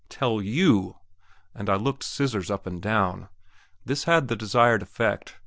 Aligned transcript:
"Tell 0.09 0.41
you?" 0.41 0.95
and 1.53 1.69
I 1.69 1.75
looked 1.75 2.01
"Scissors" 2.03 2.49
up 2.49 2.65
and 2.65 2.81
down. 2.81 3.29
This 3.85 4.05
had 4.05 4.29
the 4.29 4.35
desired 4.35 4.81
effect. 4.81 5.35